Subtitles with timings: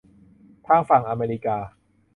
[0.67, 1.57] ทางฝั่งอเมริกา